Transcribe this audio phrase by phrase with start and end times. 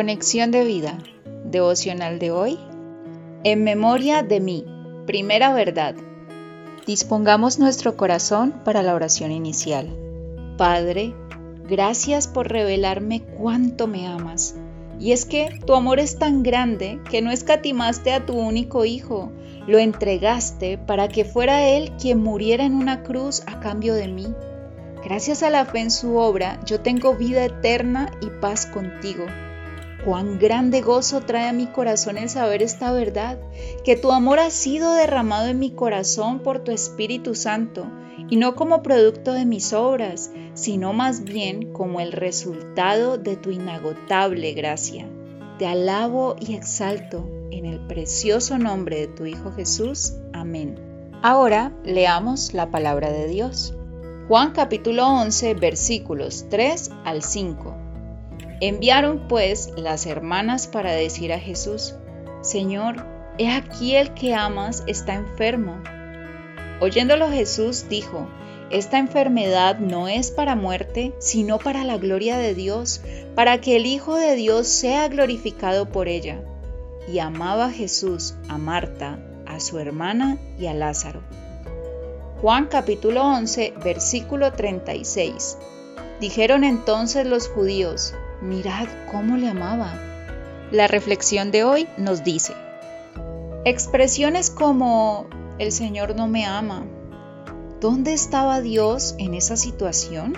[0.00, 0.96] Conexión de vida,
[1.44, 2.58] devocional de hoy.
[3.44, 4.64] En memoria de mí,
[5.04, 5.94] primera verdad.
[6.86, 9.94] Dispongamos nuestro corazón para la oración inicial.
[10.56, 11.14] Padre,
[11.68, 14.54] gracias por revelarme cuánto me amas.
[14.98, 19.30] Y es que tu amor es tan grande que no escatimaste a tu único hijo,
[19.66, 24.28] lo entregaste para que fuera Él quien muriera en una cruz a cambio de mí.
[25.04, 29.26] Gracias a la fe en su obra, yo tengo vida eterna y paz contigo.
[30.04, 33.38] Cuán grande gozo trae a mi corazón el saber esta verdad,
[33.84, 37.86] que tu amor ha sido derramado en mi corazón por tu Espíritu Santo,
[38.30, 43.50] y no como producto de mis obras, sino más bien como el resultado de tu
[43.50, 45.06] inagotable gracia.
[45.58, 50.14] Te alabo y exalto en el precioso nombre de tu Hijo Jesús.
[50.32, 50.76] Amén.
[51.22, 53.74] Ahora leamos la palabra de Dios.
[54.28, 57.79] Juan capítulo 11 versículos 3 al 5.
[58.60, 61.94] Enviaron pues las hermanas para decir a Jesús,
[62.42, 63.06] Señor,
[63.38, 65.82] he aquí el que amas está enfermo.
[66.80, 68.28] Oyéndolo Jesús dijo,
[68.70, 73.00] esta enfermedad no es para muerte, sino para la gloria de Dios,
[73.34, 76.40] para que el Hijo de Dios sea glorificado por ella.
[77.12, 81.22] Y amaba Jesús a Marta, a su hermana y a Lázaro.
[82.40, 85.58] Juan capítulo 11, versículo 36.
[86.20, 89.92] Dijeron entonces los judíos, mirad cómo le amaba.
[90.70, 92.54] La reflexión de hoy nos dice,
[93.64, 95.26] expresiones como,
[95.58, 96.84] el Señor no me ama.
[97.80, 100.34] ¿Dónde estaba Dios en esa situación?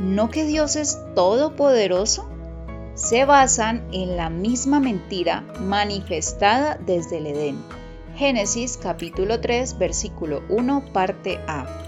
[0.00, 2.28] ¿No que Dios es todopoderoso?
[2.94, 7.58] Se basan en la misma mentira manifestada desde el Edén
[8.16, 11.83] Génesis capítulo 3 versículo 1 parte A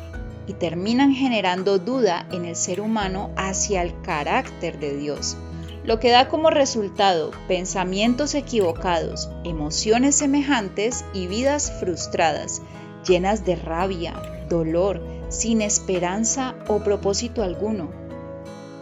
[0.46, 5.36] y terminan generando duda en el ser humano hacia el carácter de Dios,
[5.84, 12.62] lo que da como resultado pensamientos equivocados, emociones semejantes y vidas frustradas,
[13.06, 14.14] llenas de rabia,
[14.48, 17.90] dolor, sin esperanza o propósito alguno.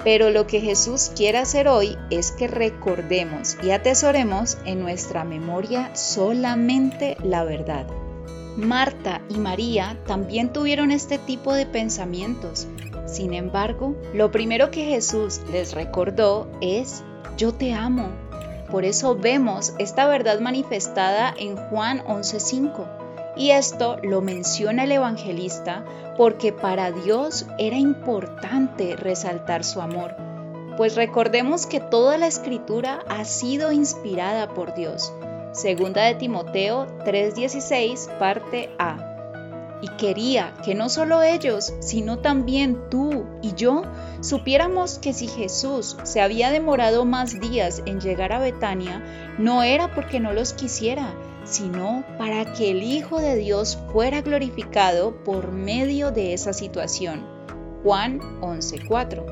[0.03, 5.95] Pero lo que Jesús quiere hacer hoy es que recordemos y atesoremos en nuestra memoria
[5.97, 7.87] solamente la verdad.
[8.57, 12.69] Marta y María también tuvieron este tipo de pensamientos.
[13.07, 17.03] Sin embargo, lo primero que Jesús les recordó es,
[17.37, 18.09] yo te amo.
[18.71, 23.05] Por eso vemos esta verdad manifestada en Juan 11.5
[23.37, 25.85] y esto lo menciona el evangelista
[26.17, 30.15] porque para Dios era importante resaltar su amor,
[30.77, 35.13] pues recordemos que toda la escritura ha sido inspirada por Dios.
[35.55, 39.79] Segunda de Timoteo 3:16, parte A.
[39.83, 43.83] Y quería que no solo ellos, sino también tú y yo
[44.21, 49.05] supiéramos que si Jesús se había demorado más días en llegar a Betania,
[49.39, 55.23] no era porque no los quisiera, sino para que el Hijo de Dios fuera glorificado
[55.23, 57.25] por medio de esa situación.
[57.85, 59.25] Juan 11:4.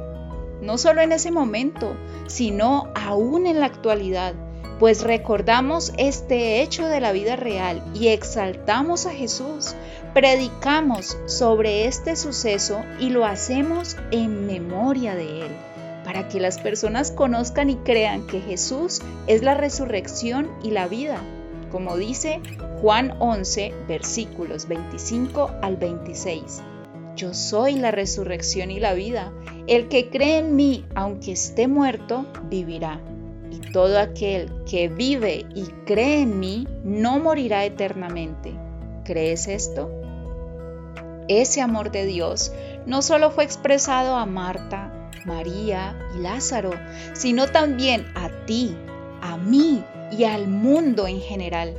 [0.61, 1.97] No solo en ese momento,
[2.29, 4.35] sino aún en la actualidad,
[4.79, 9.75] pues recordamos este hecho de la vida real y exaltamos a Jesús,
[10.15, 15.53] predicamos sobre este suceso y lo hacemos en memoria de Él,
[16.05, 21.21] para que las personas conozcan y crean que Jesús es la resurrección y la vida
[21.73, 22.41] como dice
[22.83, 26.63] Juan 11, versículos 25 al 26.
[27.17, 29.33] Yo soy la resurrección y la vida.
[29.67, 33.01] El que cree en mí, aunque esté muerto, vivirá.
[33.53, 38.55] Y todo aquel que vive y cree en mí, no morirá eternamente.
[39.05, 39.91] ¿Crees esto?
[41.29, 42.51] Ese amor de Dios
[42.87, 46.71] no solo fue expresado a Marta, María y Lázaro,
[47.13, 48.75] sino también a ti,
[49.21, 51.75] a mí y al mundo en general.